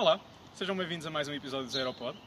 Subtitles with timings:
[0.00, 0.18] Olá,
[0.54, 2.18] sejam bem-vindos a mais um episódio do Zeropod.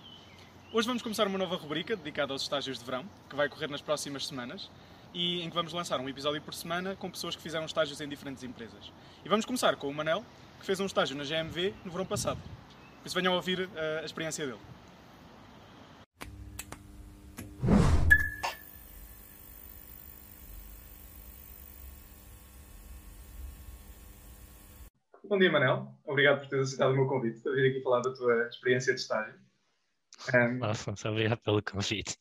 [0.72, 3.82] Hoje vamos começar uma nova rubrica dedicada aos estágios de verão, que vai correr nas
[3.82, 4.70] próximas semanas
[5.12, 8.08] e em que vamos lançar um episódio por semana com pessoas que fizeram estágios em
[8.08, 8.92] diferentes empresas.
[9.26, 10.24] E vamos começar com o Manel,
[10.60, 12.38] que fez um estágio na GMV no verão passado.
[13.02, 13.70] Por isso venham ouvir uh,
[14.04, 14.60] a experiência dele.
[25.34, 25.92] Bom dia, Manel.
[26.06, 29.00] Obrigado por teres aceitado o meu convite para vir aqui falar da tua experiência de
[29.00, 29.34] estágio.
[30.32, 30.64] Um...
[30.64, 32.16] Afonso, obrigado pelo convite.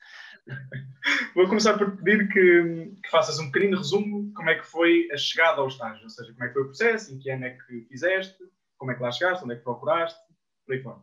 [1.37, 5.11] Vou começar por pedir que, que, faças um pequenino resumo de como é que foi
[5.13, 7.45] a chegada ao estágio, ou seja, como é que foi o processo, em que ano
[7.45, 8.39] é que fizeste,
[8.79, 10.19] como é que lá chegaste, onde é que procuraste,
[10.65, 11.03] por aí fora.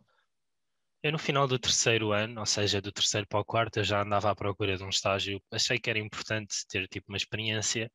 [1.04, 4.02] Eu no final do terceiro ano, ou seja, do terceiro para o quarto, eu já
[4.02, 5.40] andava à procura de um estágio.
[5.52, 7.88] Achei que era importante ter tipo uma experiência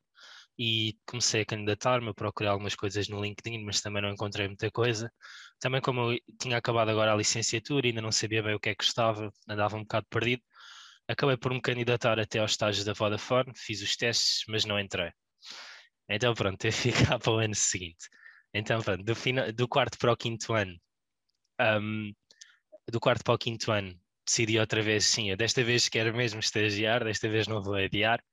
[0.57, 4.71] e comecei a candidatar-me, a procurar algumas coisas no LinkedIn, mas também não encontrei muita
[4.71, 5.11] coisa.
[5.59, 8.75] Também como eu tinha acabado agora a licenciatura ainda não sabia bem o que é
[8.75, 10.41] que estava, andava um bocado perdido,
[11.07, 15.11] acabei por me candidatar até aos estágios da Vodafone, fiz os testes, mas não entrei.
[16.09, 18.07] Então pronto, eu ficar para o ano seguinte.
[18.53, 20.75] Então pronto, do, final, do quarto para o quinto ano,
[21.59, 22.13] um,
[22.89, 23.93] do quarto para o quinto ano,
[24.25, 28.23] decidi outra vez, sim, desta vez quero mesmo estagiar, desta vez não vou adiar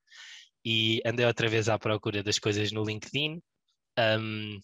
[0.65, 3.41] e andei outra vez à procura das coisas no LinkedIn.
[3.99, 4.61] Um,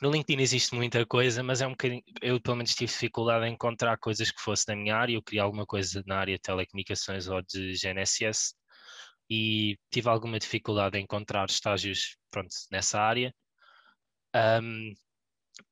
[0.00, 3.52] no LinkedIn existe muita coisa, mas é um bocadinho, eu pelo menos tive dificuldade em
[3.54, 5.14] encontrar coisas que fosse da minha área.
[5.14, 8.54] Eu queria alguma coisa na área de telecomunicações ou de GNSS
[9.30, 13.34] e tive alguma dificuldade em encontrar estágios pronto, nessa área.
[14.34, 14.92] Um,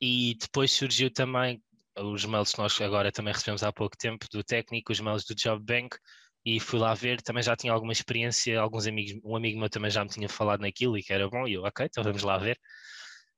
[0.00, 1.62] e depois surgiu também
[1.98, 5.34] os mails que nós agora também recebemos há pouco tempo do técnico, os mails do
[5.34, 5.96] Job Bank,
[6.44, 9.91] e fui lá ver, também já tinha alguma experiência, alguns amigos, um amigo meu também
[9.91, 12.38] já me tinha falado naquilo e que era bom, e eu, ok, então vamos lá
[12.38, 12.58] ver.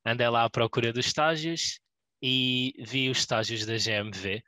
[0.05, 1.81] Andei lá à procura dos estágios
[2.21, 4.43] e vi os estágios da GMV.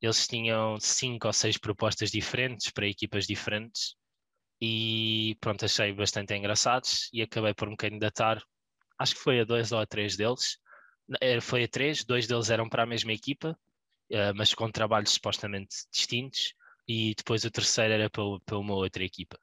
[0.00, 3.94] Eles tinham cinco ou seis propostas diferentes para equipas diferentes
[4.60, 8.42] e pronto, achei bastante engraçados e acabei por me candidatar.
[8.98, 10.58] Acho que foi a dois ou a três deles.
[11.42, 13.58] Foi a três, dois deles eram para a mesma equipa,
[14.10, 16.54] eh, mas com trabalhos supostamente distintos
[16.86, 19.38] e depois o terceiro era para, para uma outra equipa.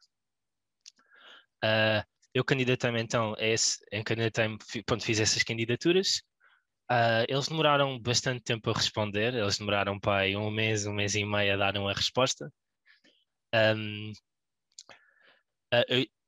[1.63, 6.21] Uh, eu candidatei-me então a esse, candidatei pronto, fiz essas candidaturas.
[6.91, 11.23] Uh, eles demoraram bastante tempo a responder, eles demoraram para um mês, um mês e
[11.23, 12.51] meio a dar uma resposta.
[13.53, 14.11] Um,
[15.71, 15.79] a,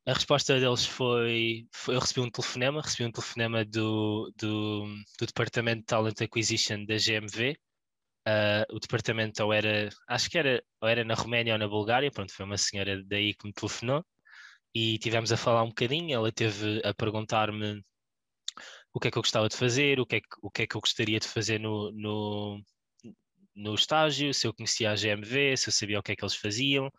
[0.05, 4.85] a, resposta deles foi, foi, Eu recebi um telefonema, recebi um telefonema do, do,
[5.19, 7.57] do Departamento de Talent Acquisition da GMV,
[8.27, 12.11] Uh, o departamento ou era, acho que era, ou era na Roménia ou na Bulgária,
[12.11, 14.05] pronto, foi uma senhora daí que me telefonou
[14.73, 17.83] e tivemos a falar um bocadinho, ela teve a perguntar-me
[18.93, 20.67] o que é que eu gostava de fazer, o que é que, o que, é
[20.67, 22.61] que eu gostaria de fazer no, no,
[23.55, 26.35] no estágio, se eu conhecia a GMV, se eu sabia o que é que eles
[26.35, 26.91] faziam.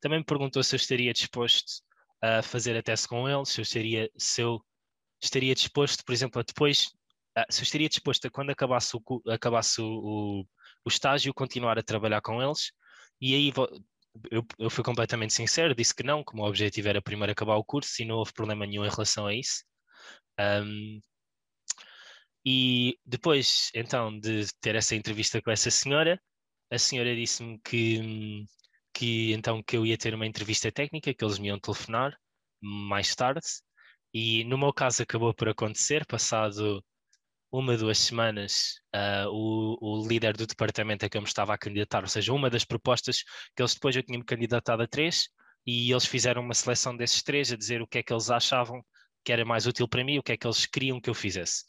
[0.00, 1.82] Também me perguntou se eu estaria disposto
[2.22, 4.64] a fazer a teste com eles, se eu estaria, se eu
[5.22, 6.92] estaria disposto, por exemplo, a depois,
[7.50, 10.44] se eu estaria disposto a quando acabasse o, acabasse o, o
[10.88, 12.72] estágio, continuar a trabalhar com eles.
[13.20, 13.52] E aí
[14.30, 17.64] eu, eu fui completamente sincero, disse que não, como o objetivo era primeiro acabar o
[17.64, 19.64] curso e não houve problema nenhum em relação a isso.
[20.40, 21.00] Um,
[22.44, 26.20] e depois, então, de ter essa entrevista com essa senhora,
[26.70, 28.46] a senhora disse-me que,
[28.92, 32.16] que então que eu ia ter uma entrevista técnica, que eles me iam telefonar
[32.60, 33.46] mais tarde.
[34.14, 36.82] E no meu caso acabou por acontecer, passado
[37.50, 41.58] uma, duas semanas, uh, o, o, líder do departamento a que eu me estava a
[41.58, 43.22] candidatar, ou seja, uma das propostas
[43.56, 45.28] que eles depois eu tinha-me candidatado a três,
[45.66, 48.82] e eles fizeram uma seleção desses três a dizer o que é que eles achavam
[49.24, 51.64] que era mais útil para mim, o que é que eles queriam que eu fizesse.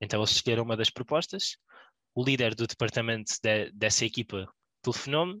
[0.00, 1.56] Então eles escolheram uma das propostas,
[2.14, 4.46] o líder do departamento de, dessa equipa
[4.82, 5.40] telefonou-me,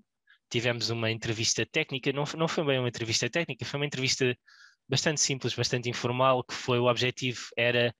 [0.50, 4.36] tivemos uma entrevista técnica, não, não foi bem uma entrevista técnica, foi uma entrevista
[4.88, 7.94] bastante simples, bastante informal, que foi o objetivo era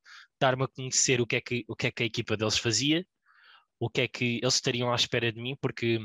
[0.45, 3.07] dar-me a conhecer o que, é que, o que é que a equipa deles fazia,
[3.81, 5.99] o que é que eles estariam à espera de mim, porque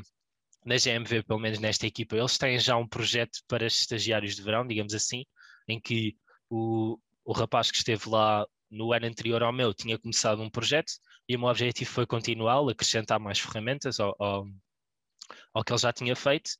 [0.64, 4.66] na GMV, pelo menos nesta equipa, eles têm já um projeto para estagiários de verão,
[4.66, 5.24] digamos assim,
[5.68, 6.16] em que
[6.48, 10.92] o, o rapaz que esteve lá no ano anterior ao meu tinha começado um projeto
[11.28, 14.46] e o meu objetivo foi continuá-lo, acrescentar mais ferramentas ao, ao,
[15.52, 16.50] ao que ele já tinha feito.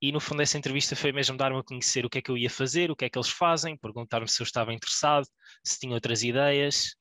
[0.00, 2.38] E no fundo, essa entrevista foi mesmo dar-me a conhecer o que é que eu
[2.38, 5.26] ia fazer, o que é que eles fazem, perguntar-me se eu estava interessado,
[5.64, 6.94] se tinha outras ideias,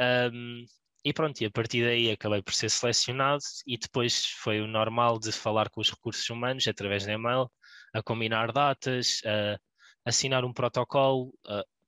[0.00, 0.64] um,
[1.04, 5.18] e pronto, e a partir daí acabei por ser selecionado e depois foi o normal
[5.18, 7.50] de falar com os recursos humanos através de e-mail,
[7.92, 9.58] a combinar datas, a
[10.04, 11.32] assinar um protocolo,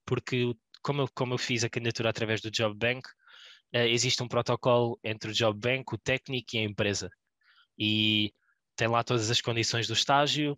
[0.05, 3.09] porque como eu, como eu fiz a candidatura através do Job Bank,
[3.73, 7.11] existe um protocolo entre o Job Bank, o técnico e a empresa.
[7.79, 8.33] e
[8.77, 10.57] tem lá todas as condições do estágio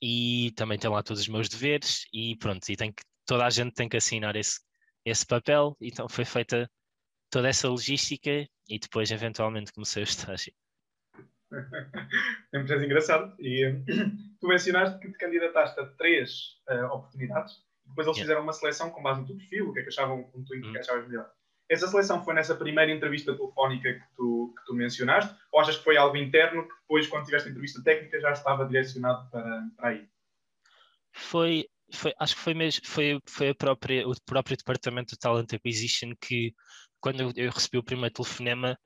[0.00, 3.50] e também tem lá todos os meus deveres e pronto, e tem que, toda a
[3.50, 4.60] gente tem que assinar esse,
[5.06, 6.68] esse papel, então foi feita
[7.30, 10.52] toda essa logística e depois eventualmente comecei o estágio.
[12.52, 13.34] É muito engraçado.
[13.38, 13.72] E
[14.40, 17.54] tu mencionaste que te candidataste a três uh, oportunidades
[17.84, 18.22] e depois eles yeah.
[18.22, 20.54] fizeram uma seleção com base no teu perfil, o que é que achavam, como tu
[20.54, 20.76] hum.
[20.76, 21.30] achavas melhor.
[21.68, 25.34] Essa seleção foi nessa primeira entrevista telefónica que tu, que tu mencionaste?
[25.52, 28.66] Ou achas que foi algo interno que depois, quando tiveste a entrevista técnica, já estava
[28.66, 30.08] direcionado para, para aí?
[31.12, 35.52] Foi, foi, acho que foi mesmo, foi, foi a própria, o próprio departamento de Talent
[35.52, 36.54] Acquisition que,
[37.00, 38.78] quando eu, eu recebi o primeiro telefonema,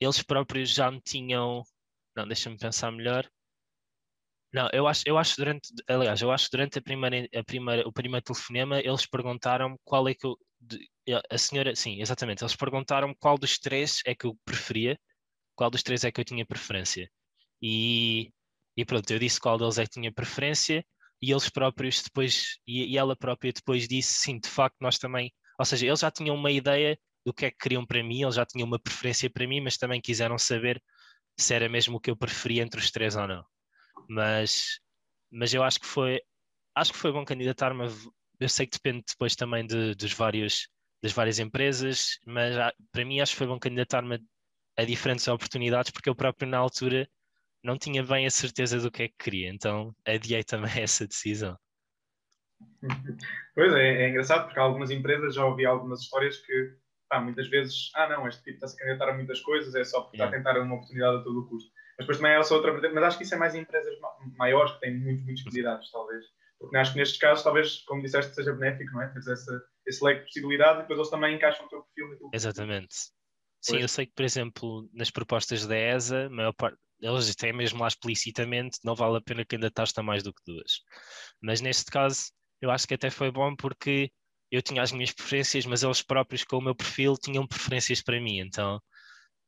[0.00, 1.62] eles próprios já me tinham.
[2.16, 3.28] Não, deixa-me pensar melhor.
[4.52, 7.92] Não, eu acho, eu acho durante, aliás, eu acho durante a primeira, a primeira, o
[7.92, 10.36] primeiro telefonema eles perguntaram qual é que eu,
[11.30, 14.98] a senhora, sim, exatamente, eles perguntaram qual dos três é que eu preferia,
[15.56, 17.10] qual dos três é que eu tinha preferência.
[17.60, 18.32] E,
[18.76, 20.84] e pronto, eu disse qual deles é que tinha preferência
[21.24, 25.32] e eles próprios depois, e, e ela própria depois disse, sim, de facto nós também,
[25.58, 28.34] ou seja, eles já tinham uma ideia do que é que queriam para mim, eles
[28.34, 30.82] já tinham uma preferência para mim, mas também quiseram saber
[31.38, 33.44] se era mesmo o que eu preferia entre os três ou não.
[34.08, 34.78] Mas,
[35.30, 36.20] mas eu acho que foi,
[36.74, 37.84] acho que foi bom candidatar-me.
[38.38, 40.68] Eu sei que depende depois também de, dos vários
[41.02, 42.56] das várias empresas, mas
[42.90, 44.18] para mim acho que foi bom candidatar-me
[44.76, 47.06] a diferentes oportunidades, porque eu próprio na altura
[47.64, 51.58] não tinha bem a certeza do que é que queria, então adiei também essa decisão.
[53.54, 56.76] Pois é, é engraçado porque algumas empresas já ouvi algumas histórias que
[57.08, 60.02] pá, muitas vezes, ah não, este tipo está-se a candidatar a muitas coisas, é só
[60.02, 60.36] porque yeah.
[60.36, 61.70] está a tentar uma oportunidade a todo o custo.
[61.96, 63.94] Mas depois também é essa outra mas acho que isso é mais em empresas
[64.36, 66.24] maiores que têm muitos, muitos candidatos, talvez.
[66.58, 69.08] Porque acho que nestes casos, talvez, como disseste, seja benéfico, não é?
[69.08, 72.30] Teres essa, esse leque de possibilidades e depois eles também encaixam o teu perfil.
[72.32, 72.94] Exatamente.
[73.60, 77.80] Sim, eu sei que, por exemplo, nas propostas da ESA, maior parte, eles têm mesmo
[77.80, 80.80] lá explicitamente, não vale a pena que ainda a mais do que duas.
[81.40, 82.30] Mas neste caso,
[82.60, 84.10] eu acho que até foi bom porque
[84.50, 88.20] eu tinha as minhas preferências, mas eles próprios, com o meu perfil, tinham preferências para
[88.20, 88.38] mim.
[88.38, 88.80] Então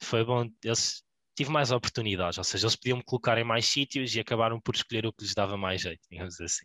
[0.02, 1.02] foi bom, eles
[1.34, 4.74] tive mais oportunidades, ou seja, eles podiam me colocar em mais sítios e acabaram por
[4.74, 6.64] escolher o que lhes dava mais jeito, digamos assim.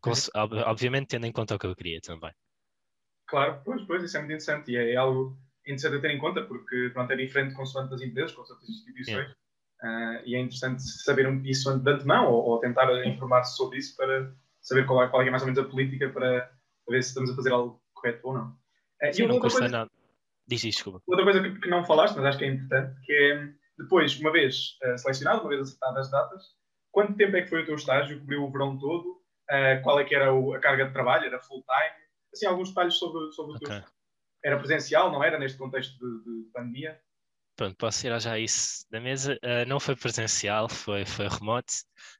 [0.00, 0.62] Com, uhum.
[0.66, 2.32] obviamente tendo em conta o que eu queria também.
[3.26, 6.18] Claro, pois, pois, isso é muito interessante e é, é algo interessante a ter em
[6.18, 9.36] conta porque pronto, é diferente consoante das empresas, consoante das instituições yeah.
[9.82, 14.32] Uh, e é interessante saber isso de antemão ou, ou tentar informar-se sobre isso para
[14.60, 16.50] saber qual é, qual é mais ou menos a política para,
[16.88, 18.48] ver se estamos a fazer algo correto ou não.
[19.02, 19.90] Uh, Sim, e não custa coisa, nada.
[20.46, 21.02] Diz isso, desculpa.
[21.06, 24.32] Outra coisa que, que, não falaste, mas acho que é importante, que é depois, uma
[24.32, 26.42] vez uh, selecionado, uma vez acertadas as datas,
[26.90, 28.20] quanto tempo é que foi o teu estágio?
[28.20, 29.16] Cobriu o verão todo?
[29.84, 31.26] qual é que era o, a carga de trabalho?
[31.26, 32.06] Era full time?
[32.36, 33.66] assim, alguns detalhes sobre, sobre okay.
[33.66, 33.90] o teu.
[34.44, 35.38] Era presencial, não era?
[35.38, 37.00] Neste contexto de, de pandemia?
[37.56, 39.34] Pronto, posso tirar já isso da mesa.
[39.42, 41.72] Uh, não foi presencial, foi, foi remoto,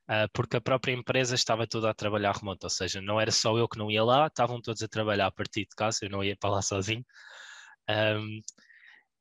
[0.08, 3.56] uh, porque a própria empresa estava toda a trabalhar remoto, ou seja, não era só
[3.58, 6.24] eu que não ia lá, estavam todos a trabalhar a partir de casa, eu não
[6.24, 7.04] ia para lá sozinho.
[7.88, 8.42] Um, uh,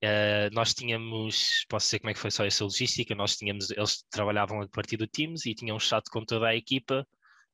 [0.04, 4.04] ah, nós tínhamos, posso dizer como é que foi só essa logística, nós tínhamos, eles
[4.10, 7.06] trabalhavam a partir do Teams e tinham um chat com toda a equipa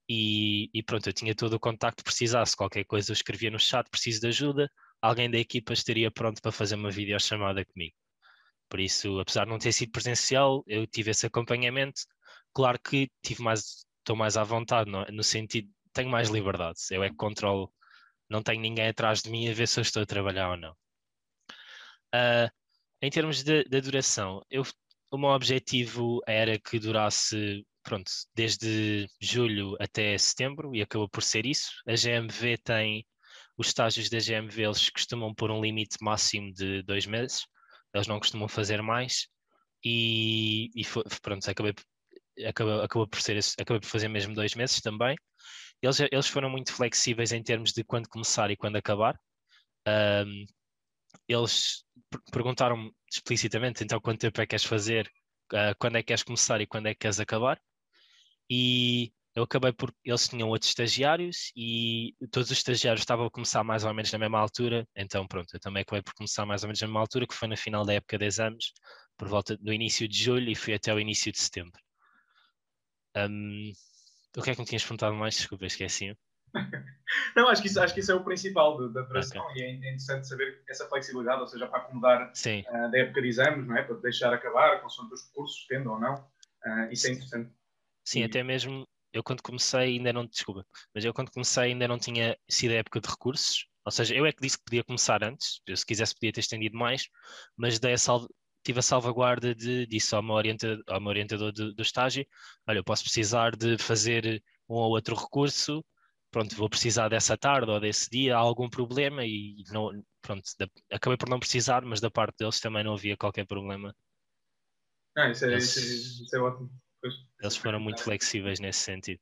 [0.10, 3.90] e, e, pronto, eu tinha todo o contacto, precisasse qualquer coisa, eu escrevia no chat,
[3.90, 4.69] preciso de ajuda,
[5.02, 7.96] alguém da equipa estaria pronto para fazer uma videochamada comigo.
[8.72, 12.04] Por isso, apesar de não ter sido presencial, eu tive esse acompanhamento.
[12.54, 14.90] Claro que tive mais, estou mais à vontade?
[14.90, 15.12] É?
[15.12, 16.80] no sentido, tenho mais liberdade.
[16.90, 17.70] Eu é que controlo,
[18.30, 20.72] não tenho ninguém atrás de mim a ver se eu estou a trabalhar ou não.
[22.16, 22.50] Uh,
[23.01, 24.63] em termos de duração, eu,
[25.12, 31.46] o meu objetivo era que durasse pronto, desde julho até setembro e acabou por ser
[31.46, 31.72] isso.
[31.86, 33.06] A GMV tem
[33.58, 37.46] os estágios da GMV, eles costumam pôr um limite máximo de dois meses,
[37.93, 39.27] eles não costumam fazer mais
[39.83, 41.74] e, e foi, pronto, acabei,
[42.48, 45.15] acabou, acabou, por ser, acabei por fazer mesmo dois meses também.
[45.81, 49.19] Eles, eles foram muito flexíveis em termos de quando começar e quando acabar.
[49.88, 50.45] Um,
[51.27, 51.83] eles
[52.31, 55.12] perguntaram-me explicitamente então quanto tempo é que queres fazer,
[55.53, 57.60] uh, quando é que queres começar e quando é que queres acabar
[58.50, 59.94] e eu acabei por.
[60.04, 64.20] Eles tinham outros estagiários e todos os estagiários estavam a começar mais ou menos na
[64.20, 67.28] mesma altura, então pronto, eu também acabei por começar mais ou menos na mesma altura,
[67.28, 68.74] que foi na final da época de exames,
[69.18, 71.80] por volta do início de julho e fui até o início de setembro.
[73.16, 73.72] Um,
[74.38, 75.36] o que é que me tinhas perguntado mais?
[75.36, 76.18] Desculpa, esqueci.
[77.36, 79.62] Não, acho que isso, acho que isso é o principal da duração okay.
[79.62, 83.68] e é interessante saber essa flexibilidade, ou seja, para acomodar uh, da época de exames,
[83.68, 83.84] não é?
[83.84, 86.16] Para deixar acabar, consoante os recursos, tendo ou não.
[86.66, 87.54] Uh, isso é interessante.
[88.04, 91.98] Sim, até mesmo eu quando comecei ainda não, desculpa, mas eu quando comecei ainda não
[92.00, 95.24] tinha sido a época de recursos, ou seja, eu é que disse que podia começar
[95.24, 97.08] antes, eu, se quisesse podia ter estendido mais,
[97.58, 97.98] mas dei a,
[98.63, 102.25] tive a salvaguarda de disse ao meu orientador, ao meu orientador do, do estágio:
[102.68, 105.84] olha, eu posso precisar de fazer um ou outro recurso,
[106.30, 109.91] pronto, vou precisar dessa tarde ou desse dia, há algum problema e não,
[110.22, 113.96] pronto, da, acabei por não precisar, mas da parte deles também não havia qualquer problema.
[115.18, 116.72] Ah, isso é, eles, isso é, isso é ótimo.
[117.01, 117.13] Pois.
[117.41, 119.20] Eles foram muito flexíveis nesse sentido.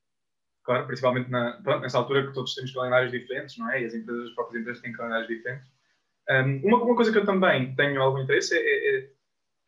[0.64, 3.82] Claro, principalmente na, pronto, nessa altura que todos temos calendários diferentes, não é?
[3.82, 5.68] E as, empresas, as próprias empresas têm calendários diferentes.
[6.30, 9.10] Um, uma, uma, coisa que eu também tenho algum interesse é, é, é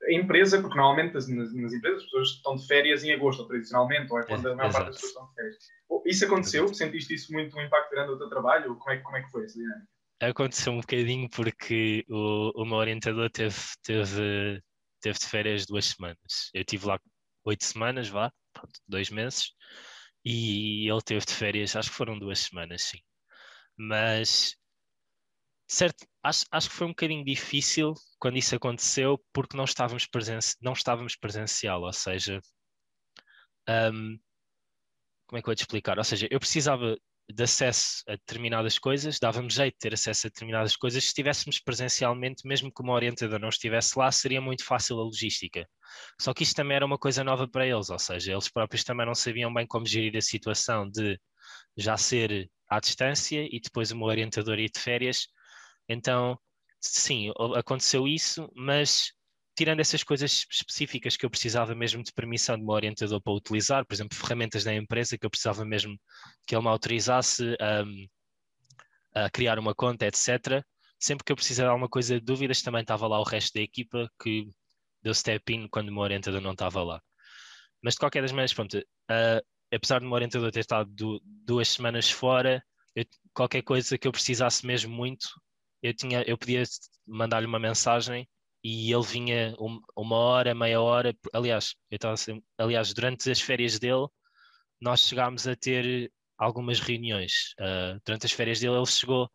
[0.03, 4.11] a empresa, porque normalmente nas, nas, empresas as pessoas estão de férias em agosto, tradicionalmente,
[4.11, 5.57] ou é quando a maior parte das pessoas estão de férias.
[6.05, 6.63] Isso aconteceu?
[6.65, 6.77] Exato.
[6.77, 8.75] Sentiste isso muito um impacto grande no teu trabalho?
[8.75, 9.87] Como é, como é que foi essa dinâmica?
[10.21, 14.61] Aconteceu um bocadinho porque o, o meu orientador teve, teve,
[15.01, 16.51] teve de férias duas semanas.
[16.53, 16.99] Eu tive lá
[17.45, 19.51] oito semanas, vá, pronto, dois meses,
[20.25, 22.99] e ele teve de férias, acho que foram duas semanas, sim.
[23.77, 24.55] Mas
[25.67, 30.37] certo, acho, acho que foi um bocadinho difícil quando isso aconteceu porque não estávamos, presen
[30.61, 32.39] não estávamos presencial, ou seja,
[33.67, 34.19] um,
[35.27, 35.97] como é que eu vou te explicar?
[35.97, 36.95] Ou seja, eu precisava
[37.33, 41.03] de acesso a determinadas coisas, dava-me jeito de ter acesso a determinadas coisas.
[41.03, 45.67] Se estivéssemos presencialmente, mesmo que uma orientador não estivesse lá, seria muito fácil a logística.
[46.19, 49.05] Só que isto também era uma coisa nova para eles, ou seja, eles próprios também
[49.05, 51.19] não sabiam bem como gerir a situação de
[51.77, 55.27] já ser à distância e depois uma orientadora ir de férias
[55.91, 56.39] então,
[56.79, 59.11] sim, aconteceu isso, mas
[59.55, 63.85] tirando essas coisas específicas que eu precisava mesmo de permissão de um orientador para utilizar,
[63.85, 65.97] por exemplo, ferramentas da empresa que eu precisava mesmo
[66.47, 68.07] que ele me autorizasse um,
[69.13, 70.63] a criar uma conta, etc.
[70.99, 73.61] Sempre que eu precisava de alguma coisa de dúvidas, também estava lá o resto da
[73.61, 74.47] equipa que
[75.01, 77.01] deu step in quando o meu orientador não estava lá.
[77.81, 80.89] Mas de qualquer das maneiras, pronto, uh, apesar de o meu orientador ter estado
[81.23, 82.63] duas semanas fora,
[82.95, 83.03] eu,
[83.33, 85.27] qualquer coisa que eu precisasse mesmo muito,
[85.81, 86.63] eu, tinha, eu podia
[87.07, 88.27] mandar-lhe uma mensagem
[88.63, 89.55] e ele vinha
[89.95, 91.15] uma hora, meia hora.
[91.33, 94.07] Aliás, eu estava assim, aliás, durante as férias dele,
[94.79, 97.53] nós chegámos a ter algumas reuniões.
[97.59, 99.29] Uh, durante as férias dele, ele chegou,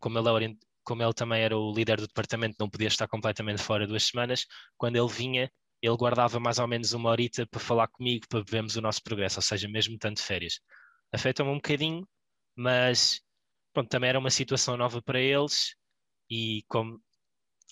[0.00, 3.86] como ele, como ele também era o líder do departamento, não podia estar completamente fora
[3.86, 4.46] duas semanas.
[4.76, 5.50] Quando ele vinha,
[5.82, 9.38] ele guardava mais ou menos uma horita para falar comigo, para vermos o nosso progresso,
[9.38, 10.60] ou seja, mesmo tanto férias.
[11.12, 12.06] Afeta-me um bocadinho,
[12.56, 13.20] mas
[13.72, 15.74] pronto, também era uma situação nova para eles
[16.30, 17.00] e como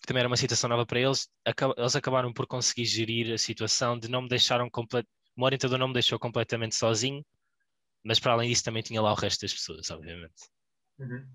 [0.07, 1.29] também era uma situação nova para eles,
[1.77, 5.15] eles acabaram por conseguir gerir a situação de não me deixaram completamente.
[5.37, 7.23] O orientador não me deixou completamente sozinho,
[8.03, 10.33] mas para além disso também tinha lá o resto das pessoas, obviamente.
[10.99, 11.27] Uhum.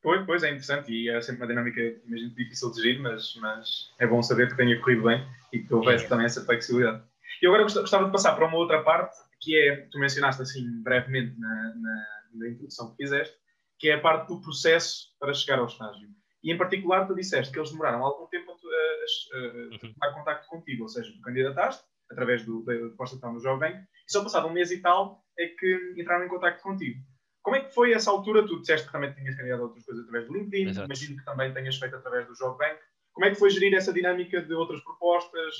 [0.00, 3.92] Pois, pois é interessante e é sempre uma dinâmica, imagino, difícil de gerir, mas, mas
[3.98, 6.08] é bom saber que tenha corrido bem e que houvesse é.
[6.08, 7.02] também essa flexibilidade.
[7.42, 11.38] E agora gostava de passar para uma outra parte, que é, tu mencionaste assim brevemente
[11.38, 13.36] na, na, na introdução que fizeste,
[13.78, 16.08] que é a parte do processo para chegar ao estágio.
[16.46, 19.78] E em particular, tu disseste que eles demoraram algum tempo a, a, a uhum.
[19.94, 24.22] tomar contacto contigo, ou seja, candidataste através do, da proposta que no Jovem, e só
[24.22, 27.00] passado um mês e tal é que entraram em contacto contigo.
[27.42, 28.46] Como é que foi essa altura?
[28.46, 30.86] Tu disseste que também tinhas candidato a outras coisas através do LinkedIn, Exato.
[30.86, 32.78] imagino que também tenhas feito através do Jovem.
[33.12, 35.56] Como é que foi gerir essa dinâmica de outras propostas?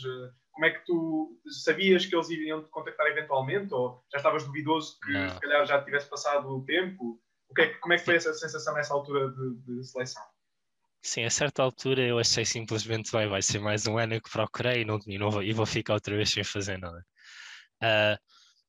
[0.52, 3.74] Como é que tu sabias que eles iriam te contactar eventualmente?
[3.74, 5.30] Ou já estavas duvidoso que Não.
[5.30, 7.20] se calhar já tivesse passado o tempo?
[7.48, 10.22] O que é, como é que foi essa sensação nessa altura de, de seleção?
[11.06, 14.84] Sim, a certa altura eu achei simplesmente vai, ser mais um ano que procurei e,
[14.84, 17.06] não, e, não vou, e vou ficar outra vez sem fazer nada.
[17.80, 18.18] Uh,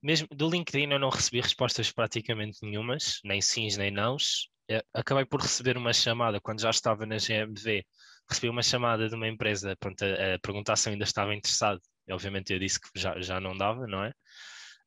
[0.04, 4.50] mesmo do LinkedIn eu não recebi respostas praticamente nenhumas, nem sims nem nãos.
[4.94, 7.84] Acabei por receber uma chamada quando já estava na GMV,
[8.30, 11.82] recebi uma chamada de uma empresa pronto, a, a perguntar se eu ainda estava interessado.
[12.12, 14.10] Obviamente eu disse que já, já não dava, não é?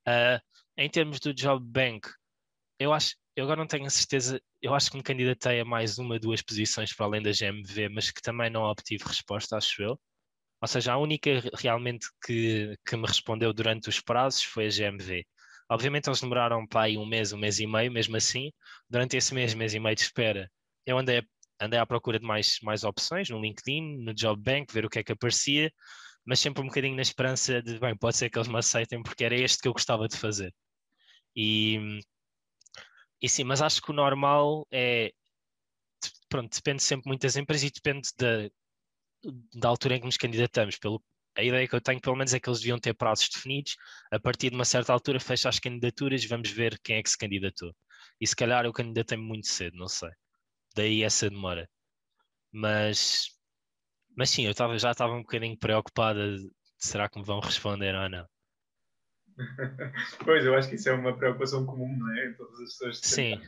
[0.07, 0.41] Uh,
[0.77, 2.09] em termos do Job Bank,
[2.81, 5.99] eu acho, eu agora não tenho a certeza, eu acho que me candidatei a mais
[5.99, 10.01] uma, duas posições para além da GMV, mas que também não obtive resposta, acho eu.
[10.63, 15.25] Ou seja, a única realmente que, que me respondeu durante os prazos foi a GMV.
[15.71, 18.51] Obviamente eles demoraram para aí um mês, um mês e meio, mesmo assim,
[18.89, 20.51] durante esse mês, mês e meio de espera,
[20.87, 21.23] eu andei,
[21.61, 24.99] andei à procura de mais, mais opções no LinkedIn, no Job Bank, ver o que
[24.99, 25.71] é que aparecia,
[26.25, 29.25] mas sempre um bocadinho na esperança de, bem, pode ser que eles me aceitem porque
[29.25, 30.53] era este que eu gostava de fazer.
[31.37, 32.01] E
[33.23, 35.13] e sim, mas acho que o normal é.
[36.29, 38.49] Pronto, depende sempre muito das empresas e depende da,
[39.55, 40.79] da altura em que nos candidatamos.
[40.79, 41.03] Pelo,
[41.37, 43.77] a ideia que eu tenho, pelo menos, é que eles deviam ter prazos definidos.
[44.11, 47.19] A partir de uma certa altura, fecha as candidaturas, vamos ver quem é que se
[47.19, 47.75] candidatou.
[48.21, 50.11] E se calhar eu candidatei-me muito cedo, não sei.
[50.77, 51.69] Daí essa demora.
[52.53, 53.29] Mas,
[54.17, 56.37] mas sim, eu tava, já estava um bocadinho preocupada
[56.79, 58.27] será que me vão responder ou não.
[60.25, 62.27] pois, eu acho que isso é uma preocupação comum, não é?
[62.27, 62.99] Em todas as pessoas.
[62.99, 63.41] Sim.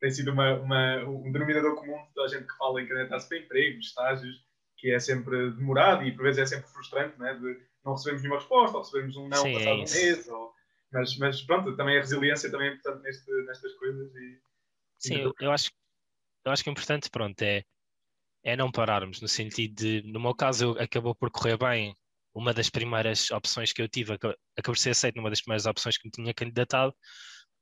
[0.00, 3.28] Tem sido uma, uma, um denominador comum de toda a gente que fala em candidatar-se
[3.28, 4.44] para empregos, estágios,
[4.76, 7.34] que é sempre demorado e por vezes é sempre frustrante, né?
[7.34, 10.52] de não recebemos nenhuma resposta, ou recebemos um não Sim, passado é um mês, ou...
[10.92, 14.14] mas, mas pronto, também a resiliência também é importante neste, nestas coisas.
[14.14, 14.38] E,
[14.98, 15.70] Sim, eu, eu, acho,
[16.44, 17.62] eu acho que o importante, pronto, é,
[18.42, 21.96] é não pararmos, no sentido de, no meu caso, acabou por correr bem.
[22.34, 25.96] Uma das primeiras opções que eu tive, acabou por ser aceito numa das primeiras opções
[25.96, 26.94] que me tinha candidatado,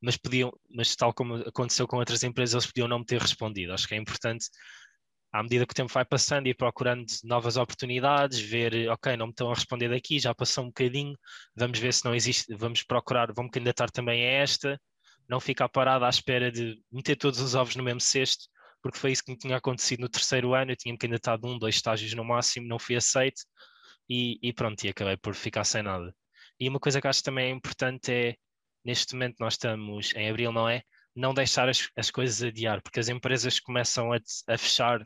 [0.00, 3.72] mas podiam, mas tal como aconteceu com outras empresas, eles podiam não me ter respondido.
[3.72, 4.46] Acho que é importante
[5.32, 9.32] à medida que o tempo vai passando e procurando novas oportunidades, ver, ok, não me
[9.32, 11.16] estão a responder daqui, já passou um bocadinho,
[11.56, 14.78] vamos ver se não existe, vamos procurar, vamos candidatar também a esta,
[15.26, 18.44] não ficar parado à espera de meter todos os ovos no mesmo cesto,
[18.82, 21.76] porque foi isso que me tinha acontecido no terceiro ano, eu tinha-me candidatado um, dois
[21.76, 23.40] estágios no máximo, não fui aceito
[24.12, 26.14] e, e pronto, e acabei por ficar sem nada.
[26.60, 28.36] E uma coisa que acho também é importante é,
[28.84, 30.82] neste momento nós estamos em abril, não é?
[31.14, 35.02] Não deixar as, as coisas adiar, porque as empresas começam a, a fechar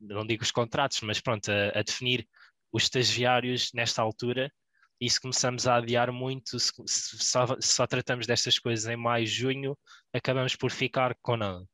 [0.00, 2.26] não digo os contratos, mas pronto, a, a definir
[2.72, 4.52] os estagiários nesta altura
[5.00, 8.96] e se começamos a adiar muito, se, se, só, se, só, tratamos destas coisas em
[8.96, 9.76] maio, junho,
[10.12, 11.64] acabamos por ficar com nada.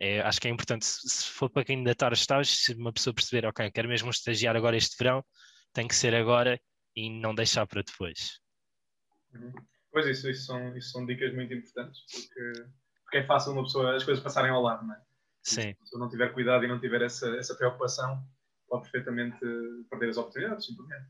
[0.00, 3.14] É, acho que é importante, se for para quem está a estágios, se uma pessoa
[3.14, 5.24] perceber, ok, quero mesmo estagiar agora este verão,
[5.78, 6.60] tem que ser agora
[6.96, 8.40] e não deixar para depois.
[9.32, 9.52] Uhum.
[9.92, 12.64] Pois isso, isso são, isso são dicas muito importantes, porque,
[13.04, 15.00] porque é fácil uma pessoa as coisas passarem ao lado, não é?
[15.44, 15.76] Sim.
[15.84, 18.20] Se não tiver cuidado e não tiver essa, essa preocupação,
[18.66, 19.38] pode perfeitamente
[19.88, 21.06] perder as oportunidades, simplesmente.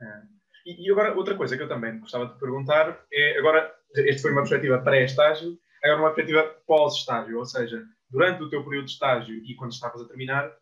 [0.00, 0.22] É.
[0.64, 4.30] E, e, agora, outra coisa que eu também gostava de perguntar é, agora, este foi
[4.30, 9.34] uma perspectiva pré-estágio, agora uma perspectiva pós-estágio, ou seja, durante o teu período de estágio
[9.34, 10.56] e quando estavas a terminar,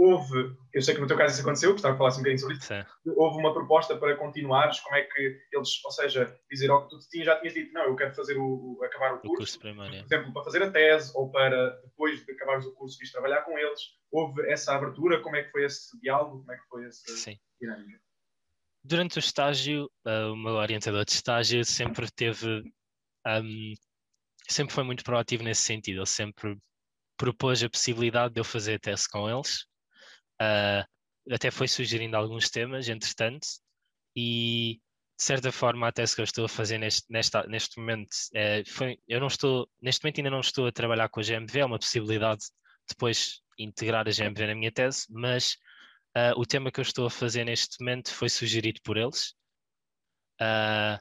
[0.00, 2.56] houve, eu sei que no teu caso isso aconteceu, gostava de falar um bocadinho sobre
[2.56, 2.82] isso, Sim.
[3.16, 7.38] houve uma proposta para continuares, como é que eles, ou seja, dizer, oh, tu já
[7.38, 9.98] tinhas dito, não, eu quero fazer o, acabar o curso, o curso primário.
[9.98, 13.42] por exemplo, para fazer a tese, ou para depois de acabares o curso, vires trabalhar
[13.42, 13.80] com eles,
[14.10, 17.38] houve essa abertura, como é que foi esse diálogo, como é que foi essa Sim.
[17.60, 18.00] dinâmica?
[18.82, 22.64] Durante o estágio, uh, o meu orientador de estágio sempre teve,
[23.26, 23.74] um,
[24.48, 26.56] sempre foi muito proativo nesse sentido, ele sempre
[27.18, 29.68] propôs a possibilidade de eu fazer a tese com eles,
[30.40, 30.84] Uh,
[31.30, 33.46] até foi sugerindo alguns temas, entretanto,
[34.16, 34.80] e
[35.18, 38.64] de certa forma a tese que eu estou a fazer neste, nesta, neste momento é,
[38.64, 41.64] foi, eu não estou, neste momento ainda não estou a trabalhar com a GMV, é
[41.64, 42.40] uma possibilidade
[42.88, 45.58] depois integrar a GMV na minha tese, mas
[46.16, 49.34] uh, o tema que eu estou a fazer neste momento foi sugerido por eles.
[50.40, 50.98] Uh,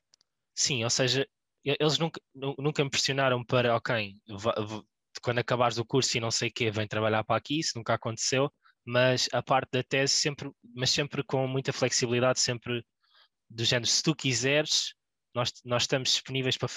[0.54, 1.26] sim, ou seja,
[1.64, 4.18] eles nunca, nunca me pressionaram para, ok,
[5.22, 7.94] quando acabares o curso e não sei o quê, vem trabalhar para aqui, isso nunca
[7.94, 8.52] aconteceu
[8.86, 12.84] mas a parte da tese sempre, mas sempre com muita flexibilidade, sempre
[13.50, 14.94] do género, se tu quiseres,
[15.34, 16.70] nós, nós estamos disponíveis para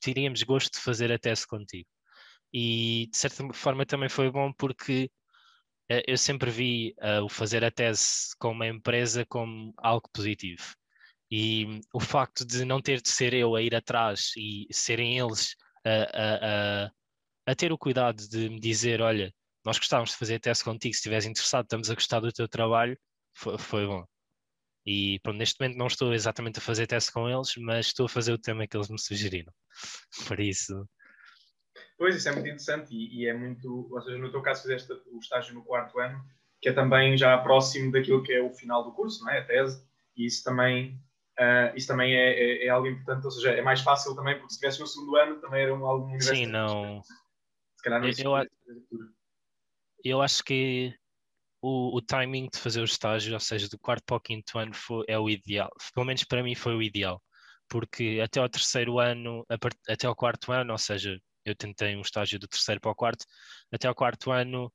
[0.00, 1.88] teríamos gosto de fazer a tese contigo.
[2.52, 5.10] E de certa forma também foi bom porque
[5.90, 10.74] uh, eu sempre vi uh, o fazer a tese com uma empresa como algo positivo.
[11.30, 15.54] E o facto de não ter de ser eu a ir atrás e serem eles
[15.84, 16.90] a, a, a,
[17.46, 19.32] a ter o cuidado de me dizer: olha,
[19.64, 22.98] nós gostávamos de fazer teste contigo, se estiveres interessado, estamos a gostar do teu trabalho,
[23.34, 24.04] foi, foi bom.
[24.86, 28.08] E pronto, neste momento não estou exatamente a fazer teste com eles, mas estou a
[28.08, 29.52] fazer o tema que eles me sugeriram.
[30.26, 30.88] Por isso.
[31.98, 33.88] Pois, isso é muito interessante e, e, é muito.
[33.92, 36.24] Ou seja, no teu caso, fizeste o estágio no quarto ano,
[36.60, 39.40] que é também já próximo daquilo que é o final do curso, não é?
[39.40, 39.84] A tese,
[40.16, 40.98] e isso também.
[41.38, 44.50] Uh, isso também é, é, é, algo importante, ou seja, é mais fácil também, porque
[44.50, 47.02] se estivesse no segundo ano também era um, algo Sim, não.
[47.02, 48.14] Se calhar não eu,
[48.66, 49.08] eu,
[50.04, 50.94] eu acho que
[51.62, 54.74] o, o, timing de fazer o estágio, ou seja, do quarto para o quinto ano,
[54.74, 55.70] foi, é o ideal.
[55.94, 57.22] Pelo menos para mim foi o ideal.
[57.68, 59.44] Porque até ao terceiro ano,
[59.88, 63.24] até ao quarto ano, ou seja, eu tentei um estágio do terceiro para o quarto,
[63.72, 64.72] até ao quarto ano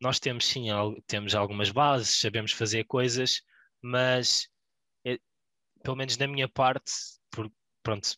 [0.00, 0.66] nós temos sim
[1.06, 3.42] temos algumas bases, sabemos fazer coisas,
[3.82, 4.48] mas
[5.04, 5.18] é,
[5.82, 6.92] pelo menos na minha parte,
[7.30, 7.50] por,
[7.82, 8.16] pronto,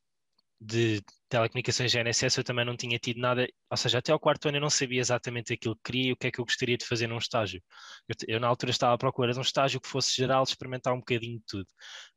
[0.61, 4.59] de telecomunicações GNSS eu também não tinha tido nada, ou seja, até ao quarto ano
[4.59, 6.85] eu não sabia exatamente aquilo que queria e o que é que eu gostaria de
[6.85, 7.63] fazer num estágio.
[8.09, 10.99] Eu, eu, na altura estava à procura de um estágio que fosse geral, experimentar um
[10.99, 11.67] bocadinho de tudo.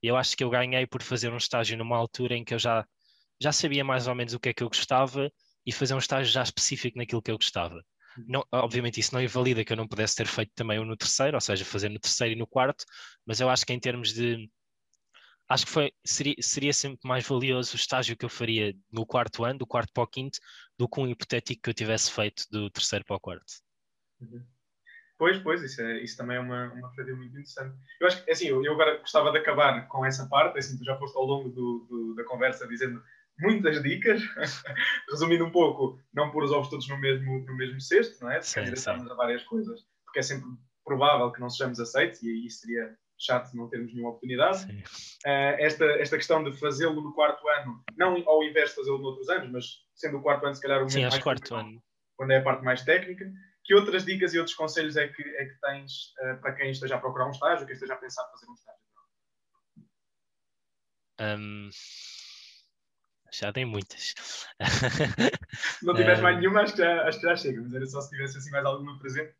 [0.01, 2.59] E eu acho que eu ganhei por fazer um estágio numa altura em que eu
[2.59, 2.85] já,
[3.39, 5.31] já sabia mais ou menos o que é que eu gostava
[5.65, 7.81] e fazer um estágio já específico naquilo que eu gostava.
[8.27, 11.35] Não, obviamente isso não invalida que eu não pudesse ter feito também um no terceiro,
[11.37, 12.83] ou seja, fazer no terceiro e no quarto,
[13.25, 14.49] mas eu acho que em termos de
[15.49, 19.43] acho que foi, seria, seria sempre mais valioso o estágio que eu faria no quarto
[19.43, 20.39] ano, do quarto para o quinto,
[20.77, 23.53] do que um hipotético que eu tivesse feito do terceiro para o quarto.
[24.21, 24.45] Uhum.
[25.17, 27.77] Pois, pois, isso, é, isso também é uma, uma muito interessante.
[27.99, 30.83] Eu acho que, assim, eu, eu, agora gostava de acabar com essa parte, assim, tu
[30.83, 33.01] já foste ao longo do, do, da conversa dizendo
[33.39, 34.21] muitas dicas,
[35.09, 38.41] resumindo um pouco, não pôr os ovos todos no mesmo, no mesmo cesto, não é?
[38.41, 38.89] Sim, sim.
[38.89, 40.49] a várias coisas, porque é sempre
[40.83, 44.65] provável que não sejamos aceitos, e aí seria chato não termos nenhuma oportunidade.
[45.25, 49.29] Uh, esta, esta questão de fazê-lo no quarto ano, não ao invés de fazê-lo noutros
[49.29, 49.65] anos, mas
[49.95, 51.81] sendo o quarto ano, se calhar, o Sim, mais quarto ano.
[52.15, 53.31] quando é a parte mais técnica.
[53.65, 56.95] Que outras dicas e outros conselhos é que, é que tens uh, para quem esteja
[56.95, 58.83] a procurar um estágio, quem esteja a pensar fazer um estágio?
[61.21, 61.69] Um,
[63.31, 64.13] já dei muitas.
[65.79, 67.85] se não tiveres um, mais nenhuma, acho que, já, acho que já chega, mas era
[67.85, 69.33] só se tivesse assim mais alguma presente.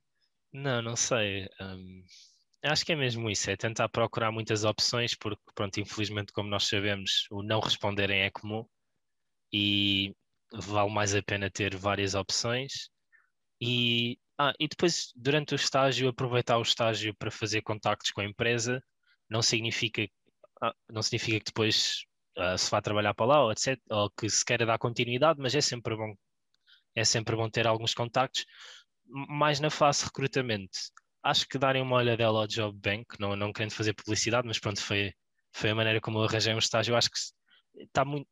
[0.54, 1.48] Não, não sei.
[1.60, 2.04] Um,
[2.64, 6.68] acho que é mesmo isso, é tentar procurar muitas opções, porque, pronto, infelizmente, como nós
[6.68, 8.66] sabemos, o não responderem é comum
[9.54, 10.16] e
[10.54, 12.90] vale mais a pena ter várias opções.
[13.62, 18.26] E, ah, e depois, durante o estágio, aproveitar o estágio para fazer contactos com a
[18.26, 18.84] empresa,
[19.30, 20.08] não significa,
[20.62, 22.04] ah, não significa que depois
[22.38, 25.56] uh, se vá trabalhar para lá, ou, etc., ou que se queira dar continuidade, mas
[25.56, 26.16] é sempre bom,
[26.96, 28.46] é sempre bom ter alguns contactos,
[29.06, 30.78] mais na fase recrutamento
[31.24, 34.82] acho que darem uma olhadela ao Job Bank, não, não querendo fazer publicidade, mas pronto,
[34.82, 35.14] foi,
[35.54, 36.96] foi a maneira como eu arranjei um estágio.
[36.96, 37.18] Acho que
[37.82, 38.28] está muito,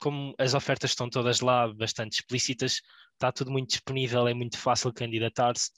[0.00, 2.80] como as ofertas estão todas lá, bastante explícitas,
[3.12, 5.70] está tudo muito disponível, é muito fácil candidatar-se.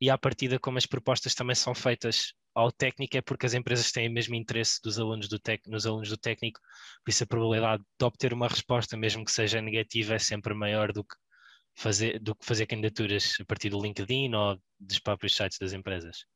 [0.00, 3.92] E à partida, como as propostas também são feitas ao técnico, é porque as empresas
[3.92, 6.60] têm o mesmo interesse dos alunos do tec, nos alunos do técnico,
[7.04, 10.92] por isso a probabilidade de obter uma resposta, mesmo que seja negativa, é sempre maior
[10.92, 11.14] do que
[11.80, 16.26] fazer, do que fazer candidaturas a partir do LinkedIn ou dos próprios sites das empresas.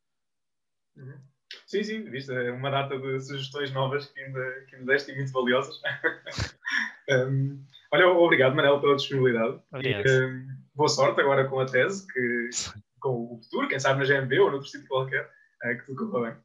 [0.96, 1.20] Uhum.
[1.66, 5.14] Sim, sim, viste, é uma data de sugestões novas que ainda, que me deste e
[5.14, 5.80] muito valiosas.
[7.28, 9.60] um, olha, obrigado, Manel, pela disponibilidade.
[9.70, 10.06] Obrigado.
[10.06, 12.50] E, um, boa sorte agora com a tese, que,
[12.98, 15.30] com o futuro, quem sabe na GMB ou noutro sítio qualquer,
[15.62, 16.42] é, que tudo corra bem.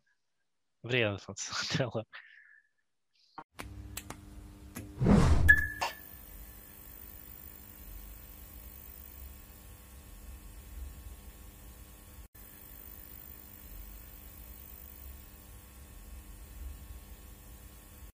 [0.83, 1.51] Obrigado, Afonso.
[1.73, 2.05] Até lá.